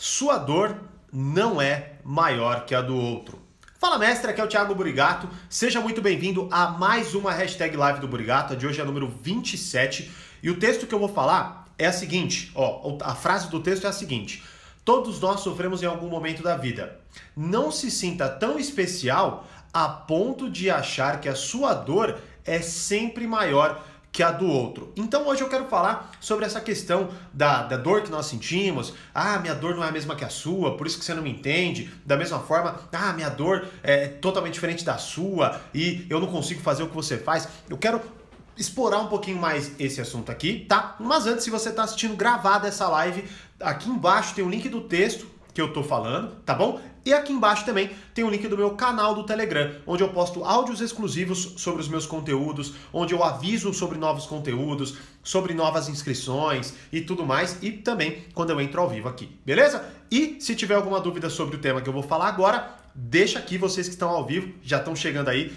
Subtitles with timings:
[0.00, 0.80] Sua dor
[1.12, 3.36] não é maior que a do outro.
[3.80, 5.28] Fala mestre, aqui é o Thiago Burigato.
[5.50, 8.52] Seja muito bem-vindo a mais uma hashtag live do Burigato.
[8.52, 10.08] A de hoje é a número 27.
[10.40, 13.86] E o texto que eu vou falar é a seguinte: ó, a frase do texto
[13.86, 14.44] é a seguinte.
[14.84, 17.00] Todos nós sofremos em algum momento da vida.
[17.36, 23.26] Não se sinta tão especial a ponto de achar que a sua dor é sempre
[23.26, 23.84] maior
[24.18, 24.92] que a do outro.
[24.96, 28.92] Então hoje eu quero falar sobre essa questão da, da dor que nós sentimos.
[29.14, 31.22] Ah, minha dor não é a mesma que a sua, por isso que você não
[31.22, 31.88] me entende.
[32.04, 36.60] Da mesma forma, ah, minha dor é totalmente diferente da sua e eu não consigo
[36.60, 37.46] fazer o que você faz.
[37.70, 38.00] Eu quero
[38.56, 40.96] explorar um pouquinho mais esse assunto aqui, tá?
[40.98, 43.22] Mas antes, se você está assistindo gravada essa live,
[43.60, 46.80] aqui embaixo tem o link do texto que eu tô falando, tá bom?
[47.08, 50.44] E aqui embaixo também tem o link do meu canal do Telegram, onde eu posto
[50.44, 56.74] áudios exclusivos sobre os meus conteúdos, onde eu aviso sobre novos conteúdos, sobre novas inscrições
[56.92, 59.88] e tudo mais, e também quando eu entro ao vivo aqui, beleza?
[60.10, 63.56] E se tiver alguma dúvida sobre o tema que eu vou falar agora, deixa aqui
[63.56, 65.50] vocês que estão ao vivo, já estão chegando aí,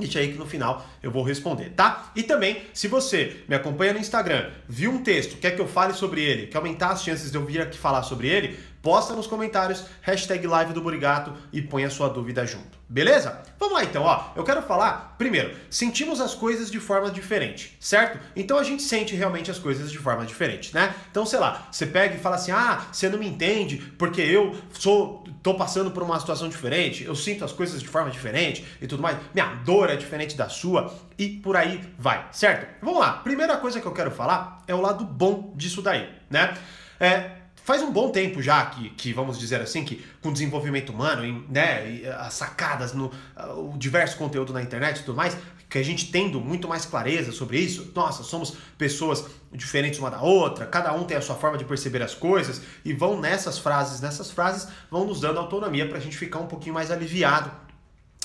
[0.00, 2.10] Deixa aí que no final eu vou responder, tá?
[2.16, 5.92] E também, se você me acompanha no Instagram, viu um texto, quer que eu fale
[5.92, 9.26] sobre ele, quer aumentar as chances de eu vir aqui falar sobre ele, posta nos
[9.26, 12.78] comentários, hashtag live do Burigato e põe a sua dúvida junto.
[12.88, 13.40] Beleza?
[13.58, 14.32] Vamos lá então, ó.
[14.34, 18.18] Eu quero falar, primeiro, sentimos as coisas de forma diferente, certo?
[18.34, 20.92] Então a gente sente realmente as coisas de forma diferente, né?
[21.10, 24.56] Então, sei lá, você pega e fala assim: "Ah, você não me entende porque eu
[24.72, 28.86] sou tô passando por uma situação diferente, eu sinto as coisas de forma diferente e
[28.86, 29.16] tudo mais.
[29.32, 32.66] Minha dor é diferente da sua e por aí vai, certo?
[32.82, 33.12] Vamos lá.
[33.12, 36.54] Primeira coisa que eu quero falar é o lado bom disso daí, né?
[36.98, 37.30] É,
[37.70, 41.46] faz um bom tempo já que, que vamos dizer assim, que com desenvolvimento humano, em,
[41.48, 45.36] né, as sacadas no uh, o diverso conteúdo na internet e tudo mais,
[45.68, 50.20] que a gente tendo muito mais clareza sobre isso, nossa, somos pessoas diferentes uma da
[50.20, 54.00] outra, cada um tem a sua forma de perceber as coisas e vão nessas frases,
[54.00, 57.52] nessas frases vão nos dando autonomia para a gente ficar um pouquinho mais aliviado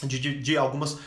[0.04, 0.98] de, de, de, algumas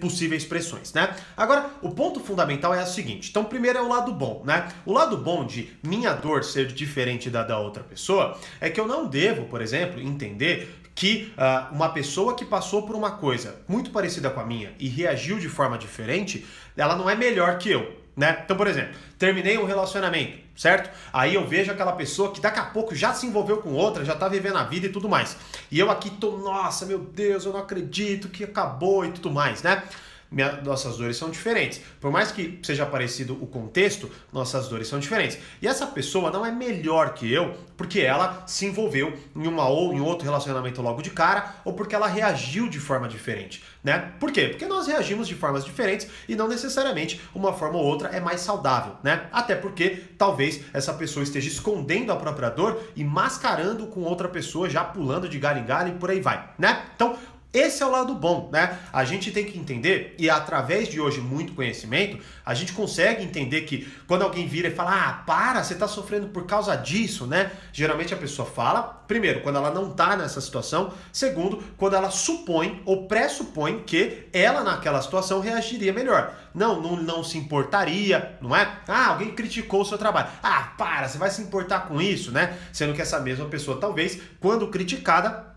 [0.00, 1.14] possíveis pressões, né?
[1.36, 3.30] Agora, o ponto fundamental é o seguinte.
[3.30, 4.68] Então, primeiro é o lado bom, né?
[4.84, 8.86] O lado bom de minha dor ser diferente da da outra pessoa é que eu
[8.86, 13.90] não devo, por exemplo, entender que uh, uma pessoa que passou por uma coisa muito
[13.90, 18.02] parecida com a minha e reagiu de forma diferente, ela não é melhor que eu
[18.16, 18.42] né?
[18.44, 20.90] Então, por exemplo, terminei um relacionamento, certo?
[21.12, 24.14] Aí eu vejo aquela pessoa que daqui a pouco já se envolveu com outra, já
[24.14, 25.36] tá vivendo a vida e tudo mais.
[25.70, 29.62] E eu aqui tô, nossa, meu Deus, eu não acredito que acabou e tudo mais,
[29.62, 29.82] né?
[30.32, 31.80] Minha, nossas dores são diferentes.
[32.00, 35.38] Por mais que seja parecido o contexto, nossas dores são diferentes.
[35.60, 39.92] E essa pessoa não é melhor que eu porque ela se envolveu em uma ou
[39.92, 44.12] em outro relacionamento logo de cara ou porque ela reagiu de forma diferente, né?
[44.20, 44.48] Por quê?
[44.48, 48.40] Porque nós reagimos de formas diferentes e não necessariamente uma forma ou outra é mais
[48.40, 49.26] saudável, né?
[49.32, 54.70] Até porque talvez essa pessoa esteja escondendo a própria dor e mascarando com outra pessoa,
[54.70, 56.84] já pulando de galho em galho e por aí vai, né?
[56.94, 57.16] Então,
[57.52, 58.78] esse é o lado bom, né?
[58.90, 63.62] A gente tem que entender, e através de hoje muito conhecimento, a gente consegue entender
[63.62, 67.52] que quando alguém vira e fala, ah, para, você está sofrendo por causa disso, né?
[67.70, 72.80] Geralmente a pessoa fala, primeiro, quando ela não está nessa situação, segundo, quando ela supõe
[72.86, 76.34] ou pressupõe que ela naquela situação reagiria melhor.
[76.54, 78.80] Não, não, não se importaria, não é?
[78.88, 80.28] Ah, alguém criticou o seu trabalho.
[80.42, 82.56] Ah, para, você vai se importar com isso, né?
[82.72, 85.51] Sendo que essa mesma pessoa, talvez, quando criticada,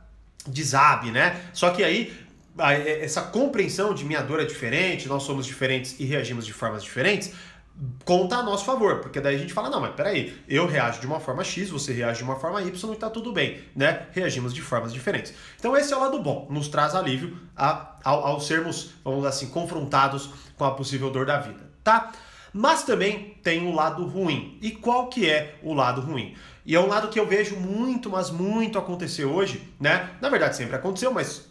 [0.47, 1.41] desabe, né?
[1.53, 2.13] Só que aí
[2.57, 6.83] é, essa compreensão de minha dor é diferente, nós somos diferentes e reagimos de formas
[6.83, 7.33] diferentes,
[8.06, 11.07] conta a nosso favor, porque daí a gente fala, não, mas peraí, eu reajo de
[11.07, 14.07] uma forma X, você reage de uma forma Y e tá tudo bem, né?
[14.13, 15.34] Reagimos de formas diferentes.
[15.59, 19.29] Então esse é o lado bom, nos traz alívio a, ao, ao sermos, vamos dizer
[19.29, 22.13] assim, confrontados com a possível dor da vida, tá?
[22.57, 24.57] Mas também tem um lado ruim.
[24.61, 26.38] E qual que é o lado ruim?
[26.66, 30.11] E é um lado que eu vejo muito, mas muito acontecer hoje, né?
[30.21, 31.49] Na verdade sempre aconteceu, mas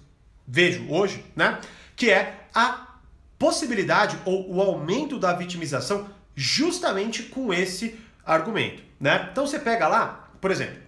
[0.48, 1.60] vejo hoje, né?
[1.94, 2.94] Que é a
[3.38, 9.28] possibilidade ou o aumento da vitimização justamente com esse argumento, né?
[9.30, 10.78] Então você pega lá, por exemplo,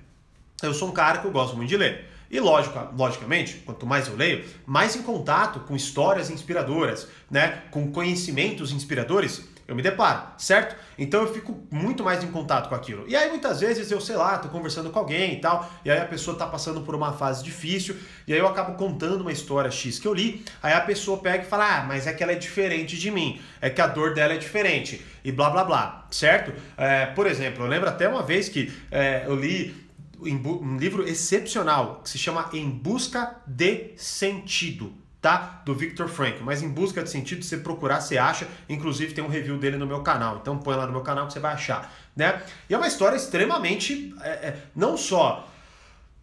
[0.62, 2.08] eu sou um cara que eu gosto muito de ler.
[2.30, 7.92] E lógico, logicamente, quanto mais eu leio, mais em contato com histórias inspiradoras, né, com
[7.92, 10.76] conhecimentos inspiradores, eu me deparo, certo?
[10.96, 13.04] Então eu fico muito mais em contato com aquilo.
[13.08, 15.98] E aí muitas vezes eu, sei lá, tô conversando com alguém e tal, e aí
[15.98, 17.96] a pessoa tá passando por uma fase difícil,
[18.26, 21.44] e aí eu acabo contando uma história X que eu li, aí a pessoa pega
[21.44, 24.14] e fala: "Ah, mas é que ela é diferente de mim, é que a dor
[24.14, 26.52] dela é diferente" e blá blá blá, certo?
[26.76, 29.86] É, por exemplo, eu lembro até uma vez que é, eu li
[30.20, 35.60] um livro excepcional que se chama Em Busca de Sentido tá?
[35.64, 36.40] Do Victor Frank.
[36.40, 38.46] Mas em busca de sentido, se você procurar, você acha.
[38.68, 40.38] Inclusive tem um review dele no meu canal.
[40.40, 42.40] Então põe lá no meu canal que você vai achar, né?
[42.70, 45.52] E é uma história extremamente, é, é, não só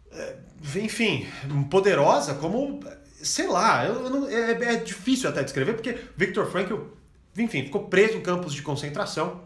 [0.10, 0.38] é,
[0.78, 1.28] enfim,
[1.70, 2.80] poderosa como,
[3.22, 6.76] sei lá, eu, não, é, é, difícil até descrever, porque Viktor Frankl,
[7.38, 9.42] enfim, ficou preso em campos de concentração.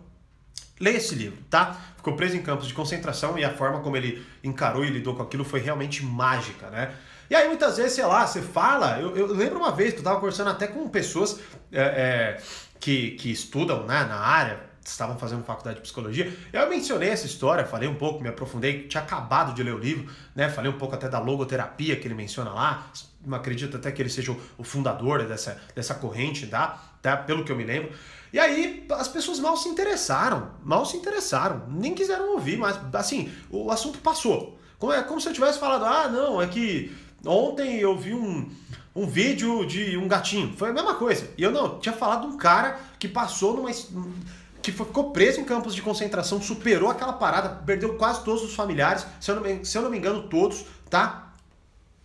[0.79, 1.75] Leia esse livro, tá?
[1.95, 5.23] Ficou preso em campos de concentração e a forma como ele encarou e lidou com
[5.23, 6.93] aquilo foi realmente mágica, né?
[7.29, 10.01] E aí muitas vezes, sei lá, você fala, eu, eu lembro uma vez que eu
[10.01, 11.39] estava conversando até com pessoas
[11.71, 12.41] é, é,
[12.79, 16.33] que, que estudam né, na área, estavam fazendo faculdade de psicologia.
[16.53, 20.09] Eu mencionei essa história, falei um pouco, me aprofundei, tinha acabado de ler o livro,
[20.33, 20.49] né?
[20.49, 22.87] Falei um pouco até da logoterapia que ele menciona lá.
[23.31, 26.81] Acredito até que ele seja o fundador dessa, dessa corrente, tá?
[27.01, 27.17] tá?
[27.17, 27.91] Pelo que eu me lembro.
[28.31, 33.31] E aí as pessoas mal se interessaram, mal se interessaram, nem quiseram ouvir, mas assim,
[33.49, 34.57] o assunto passou.
[34.77, 38.49] Como, é como se eu tivesse falado, ah, não, é que ontem eu vi um,
[38.95, 40.53] um vídeo de um gatinho.
[40.57, 41.29] Foi a mesma coisa.
[41.37, 43.69] E eu não, tinha falado de um cara que passou numa
[44.61, 49.07] que ficou preso em campos de concentração, superou aquela parada, perdeu quase todos os familiares,
[49.17, 51.31] se eu não me, se eu não me engano, todos, tá?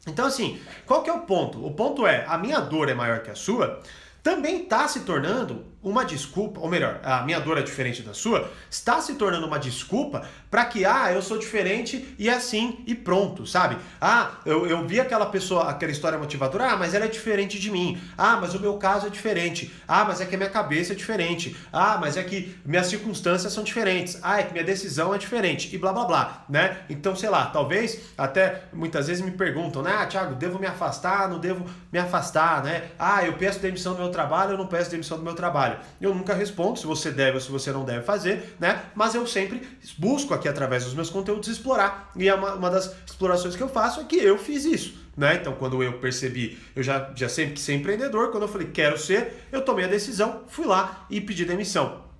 [0.06, 1.64] Então, assim, qual que é o ponto?
[1.64, 3.80] O ponto é, a minha dor é maior que a sua,
[4.22, 8.50] também está se tornando uma desculpa, ou melhor, a minha dor é diferente da sua,
[8.70, 13.44] está se tornando uma desculpa para que, ah, eu sou diferente e assim e pronto,
[13.46, 13.76] sabe?
[14.00, 17.70] Ah, eu, eu vi aquela pessoa, aquela história motivadora, ah, mas ela é diferente de
[17.70, 18.00] mim.
[18.16, 19.72] Ah, mas o meu caso é diferente.
[19.88, 21.56] Ah, mas é que a minha cabeça é diferente.
[21.72, 24.18] Ah, mas é que minhas circunstâncias são diferentes.
[24.22, 26.82] Ah, é que minha decisão é diferente e blá blá blá, né?
[26.88, 31.28] Então, sei lá, talvez até muitas vezes me perguntam, né, ah, Thiago, devo me afastar,
[31.28, 32.90] não devo me afastar, né?
[32.98, 35.78] Ah, eu peço demissão do meu trabalho, eu não peço demissão do meu trabalho trabalho.
[36.00, 38.82] Eu nunca respondo se você deve ou se você não deve fazer, né?
[38.94, 39.62] Mas eu sempre
[39.98, 42.10] busco aqui através dos meus conteúdos explorar.
[42.16, 45.02] E é uma, uma das explorações que eu faço é que eu fiz isso.
[45.16, 45.34] Né?
[45.34, 48.98] Então, quando eu percebi, eu já, já sempre quis ser empreendedor, quando eu falei quero
[48.98, 52.11] ser, eu tomei a decisão, fui lá e pedi demissão.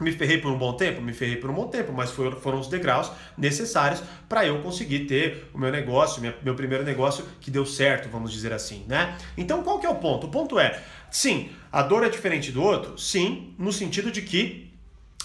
[0.00, 1.02] Me ferrei por um bom tempo?
[1.02, 5.48] Me ferrei por um bom tempo, mas foram, os degraus necessários para eu conseguir ter
[5.52, 9.16] o meu negócio, meu primeiro negócio que deu certo, vamos dizer assim, né?
[9.36, 10.26] Então qual que é o ponto?
[10.26, 12.98] O ponto é, sim, a dor é diferente do outro?
[12.98, 14.70] Sim, no sentido de que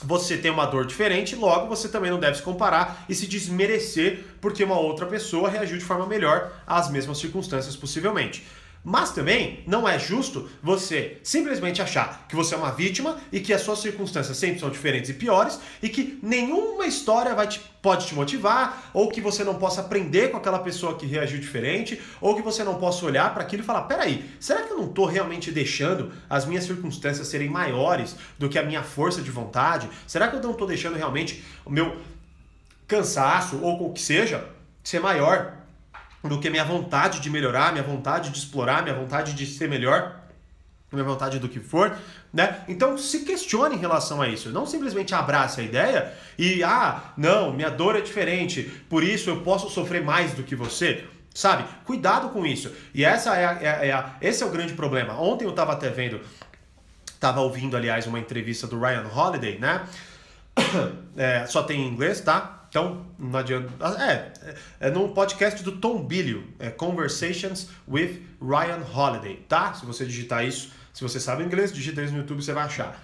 [0.04, 4.26] você tem uma dor diferente, logo você também não deve se comparar e se desmerecer
[4.42, 8.46] porque uma outra pessoa reagiu de forma melhor às mesmas circunstâncias, possivelmente.
[8.88, 13.52] Mas também não é justo você simplesmente achar que você é uma vítima e que
[13.52, 18.06] as suas circunstâncias sempre são diferentes e piores e que nenhuma história vai te, pode
[18.06, 22.36] te motivar ou que você não possa aprender com aquela pessoa que reagiu diferente ou
[22.36, 25.08] que você não possa olhar para aquilo e falar: peraí, será que eu não estou
[25.08, 29.90] realmente deixando as minhas circunstâncias serem maiores do que a minha força de vontade?
[30.06, 31.98] Será que eu não estou deixando realmente o meu
[32.88, 34.48] cansaço ou o que seja
[34.84, 35.65] ser maior
[36.28, 40.22] do que minha vontade de melhorar, minha vontade de explorar, minha vontade de ser melhor,
[40.92, 41.96] minha vontade do que for,
[42.34, 42.62] né?
[42.68, 47.52] Então se questione em relação a isso, não simplesmente abrace a ideia e ah, não,
[47.52, 51.06] minha dor é diferente, por isso eu posso sofrer mais do que você.
[51.34, 51.66] Sabe?
[51.84, 52.74] Cuidado com isso.
[52.94, 55.20] E essa é, a, é, é a, esse é o grande problema.
[55.20, 56.22] Ontem eu estava até vendo,
[57.08, 59.86] estava ouvindo, aliás, uma entrevista do Ryan Holiday, né?
[61.18, 62.55] É, só tem em inglês, tá?
[62.76, 63.72] Então, não adianta.
[64.04, 64.34] É,
[64.82, 69.74] é no podcast do Tom Bilio, é Conversations with Ryan Holiday, tá?
[69.74, 73.02] Se você digitar isso, se você sabe inglês, digita isso no YouTube, você vai achar.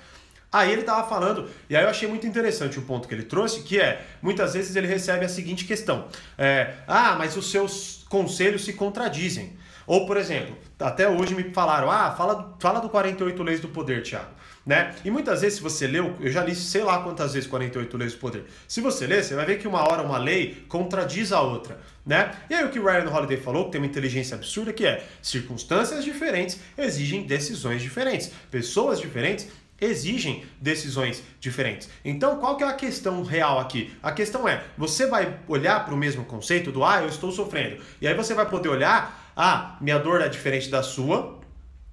[0.51, 3.63] Aí ele estava falando, e aí eu achei muito interessante o ponto que ele trouxe,
[3.63, 8.65] que é, muitas vezes ele recebe a seguinte questão: é, Ah, mas os seus conselhos
[8.65, 9.55] se contradizem.
[9.87, 14.03] Ou, por exemplo, até hoje me falaram, ah, fala, fala do 48 Leis do Poder,
[14.03, 14.40] Thiago.
[14.65, 14.93] Né?
[15.03, 18.13] E muitas vezes, se você leu, eu já li sei lá quantas vezes 48 leis
[18.13, 18.45] do poder.
[18.67, 21.79] Se você ler, você vai ver que uma hora uma lei contradiz a outra.
[22.05, 22.31] Né?
[22.49, 26.03] E aí o que Ryan Holiday falou, que tem uma inteligência absurda, que é circunstâncias
[26.03, 28.31] diferentes exigem decisões diferentes.
[28.51, 29.47] Pessoas diferentes
[29.79, 31.89] exigem decisões diferentes.
[32.05, 33.91] Então, qual que é a questão real aqui?
[34.03, 37.81] A questão é, você vai olhar para o mesmo conceito do ah, eu estou sofrendo.
[37.99, 41.40] E aí você vai poder olhar, ah, minha dor é diferente da sua,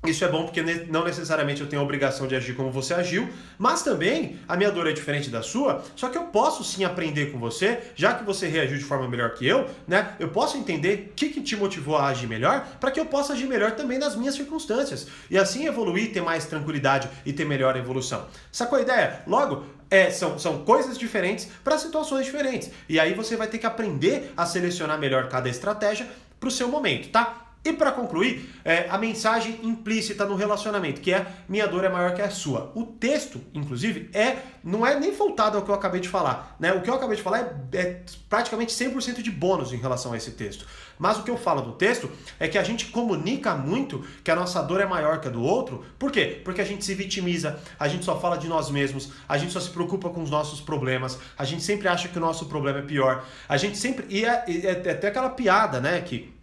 [0.06, 3.28] isso é bom porque não necessariamente eu tenho a obrigação de agir como você agiu,
[3.58, 7.32] mas também a minha dor é diferente da sua, só que eu posso sim aprender
[7.32, 10.14] com você, já que você reagiu de forma melhor que eu, né?
[10.20, 13.32] Eu posso entender o que, que te motivou a agir melhor, para que eu possa
[13.32, 15.08] agir melhor também nas minhas circunstâncias.
[15.28, 18.24] E assim evoluir, ter mais tranquilidade e ter melhor evolução.
[18.52, 19.22] Sacou a ideia?
[19.26, 22.70] Logo, é, são, são coisas diferentes para situações diferentes.
[22.88, 26.68] E aí você vai ter que aprender a selecionar melhor cada estratégia para o seu
[26.68, 27.47] momento, tá?
[27.64, 32.14] E para concluir, é, a mensagem implícita no relacionamento, que é minha dor é maior
[32.14, 32.72] que a sua.
[32.74, 36.56] O texto, inclusive, é não é nem voltado ao que eu acabei de falar.
[36.58, 36.72] Né?
[36.72, 40.16] O que eu acabei de falar é, é praticamente 100% de bônus em relação a
[40.16, 40.66] esse texto.
[40.98, 42.10] Mas o que eu falo do texto
[42.40, 45.42] é que a gente comunica muito que a nossa dor é maior que a do
[45.42, 45.84] outro.
[45.98, 46.40] Por quê?
[46.44, 49.60] Porque a gente se vitimiza, a gente só fala de nós mesmos, a gente só
[49.60, 52.82] se preocupa com os nossos problemas, a gente sempre acha que o nosso problema é
[52.82, 53.24] pior.
[53.48, 54.06] A gente sempre.
[54.08, 56.00] E é, é, é até aquela piada, né?
[56.00, 56.37] Que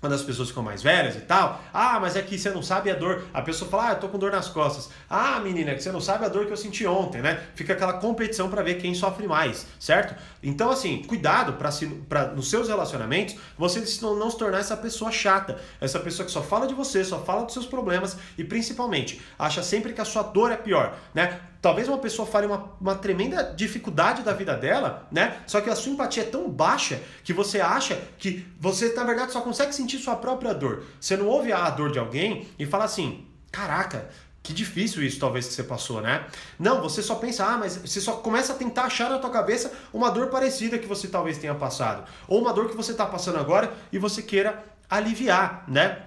[0.00, 2.90] quando as pessoas ficam mais velhas e tal, ah, mas é que você não sabe
[2.90, 3.24] a dor.
[3.34, 4.88] A pessoa fala, ah, eu tô com dor nas costas.
[5.08, 7.42] Ah, menina, é que você não sabe a dor que eu senti ontem, né?
[7.54, 10.14] Fica aquela competição para ver quem sofre mais, certo?
[10.42, 15.60] Então, assim, cuidado para nos seus relacionamentos você não, não se tornar essa pessoa chata,
[15.80, 19.62] essa pessoa que só fala de você, só fala dos seus problemas e principalmente acha
[19.62, 21.40] sempre que a sua dor é pior, né?
[21.60, 25.42] Talvez uma pessoa fale uma, uma tremenda dificuldade da vida dela, né?
[25.46, 29.32] Só que a sua empatia é tão baixa que você acha que você, na verdade,
[29.32, 30.84] só consegue sentir sua própria dor.
[30.98, 34.08] Você não ouve a dor de alguém e fala assim: caraca,
[34.42, 36.26] que difícil isso, talvez, que você passou, né?
[36.58, 39.70] Não, você só pensa, ah, mas você só começa a tentar achar na tua cabeça
[39.92, 42.08] uma dor parecida que você talvez tenha passado.
[42.26, 46.06] Ou uma dor que você está passando agora e você queira aliviar, né?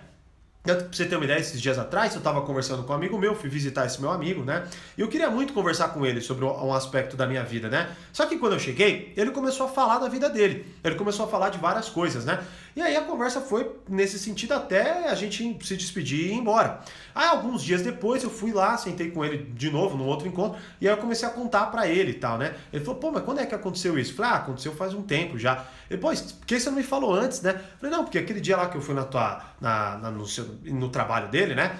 [0.63, 3.35] Pra você ter uma ideia, esses dias atrás eu estava conversando com um amigo meu,
[3.35, 4.65] fui visitar esse meu amigo, né?
[4.97, 7.93] E eu queria muito conversar com ele sobre um aspecto da minha vida, né?
[8.13, 10.65] Só que quando eu cheguei, ele começou a falar da vida dele.
[10.81, 12.41] Ele começou a falar de várias coisas, né?
[12.75, 16.79] E aí a conversa foi nesse sentido até a gente se despedir e ir embora.
[17.13, 20.59] Aí alguns dias depois eu fui lá, sentei com ele de novo num outro encontro,
[20.81, 22.55] e aí eu comecei a contar para ele e tal, né?
[22.71, 24.13] Ele falou, pô, mas quando é que aconteceu isso?
[24.13, 25.67] Eu falei, ah, aconteceu faz um tempo já.
[25.87, 27.51] Depois, por que você não me falou antes, né?
[27.51, 30.25] Eu falei, não, porque aquele dia lá que eu fui na tua, na, na no,
[30.25, 31.77] seu, no trabalho dele, né?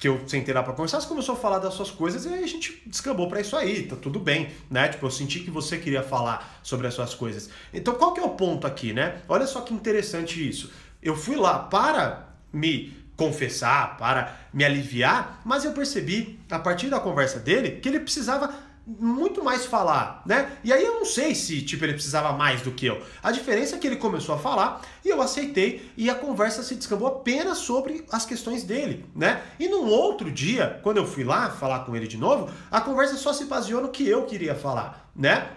[0.00, 2.42] que eu sentei lá para conversar, você começou a falar das suas coisas e aí
[2.42, 4.88] a gente descambou para isso aí, tá tudo bem, né?
[4.88, 7.50] Tipo, eu senti que você queria falar sobre as suas coisas.
[7.72, 9.20] Então, qual que é o ponto aqui, né?
[9.28, 10.72] Olha só que interessante isso.
[11.02, 16.98] Eu fui lá para me confessar, para me aliviar, mas eu percebi a partir da
[16.98, 18.52] conversa dele que ele precisava
[18.86, 20.58] muito mais falar, né?
[20.62, 23.02] E aí eu não sei se tipo ele precisava mais do que eu.
[23.22, 26.74] A diferença é que ele começou a falar e eu aceitei e a conversa se
[26.74, 29.42] descambou apenas sobre as questões dele, né?
[29.58, 33.16] E num outro dia, quando eu fui lá falar com ele de novo, a conversa
[33.16, 35.50] só se baseou no que eu queria falar, né?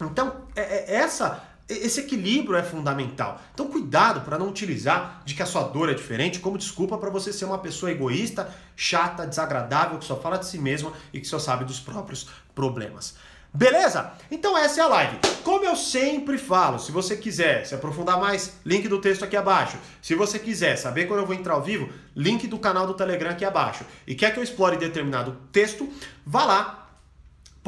[0.00, 3.40] Então, é, é essa esse equilíbrio é fundamental.
[3.52, 7.10] Então, cuidado para não utilizar de que a sua dor é diferente como desculpa para
[7.10, 11.26] você ser uma pessoa egoísta, chata, desagradável, que só fala de si mesma e que
[11.26, 13.16] só sabe dos próprios problemas.
[13.52, 14.12] Beleza?
[14.30, 15.18] Então essa é a live.
[15.42, 19.78] Como eu sempre falo, se você quiser se aprofundar mais, link do texto aqui abaixo.
[20.02, 23.30] Se você quiser saber quando eu vou entrar ao vivo, link do canal do Telegram
[23.30, 23.84] aqui abaixo.
[24.06, 25.88] E quer que eu explore determinado texto,
[26.26, 26.87] vá lá,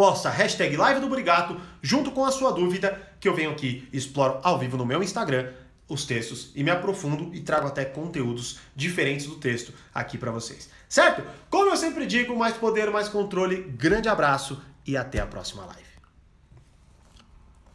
[0.01, 4.41] posta hashtag live do Brigato junto com a sua dúvida que eu venho aqui exploro
[4.43, 5.53] ao vivo no meu Instagram
[5.87, 10.71] os textos e me aprofundo e trago até conteúdos diferentes do texto aqui para vocês.
[10.89, 11.23] Certo?
[11.51, 13.61] Como eu sempre digo, mais poder, mais controle.
[13.77, 15.90] Grande abraço e até a próxima live.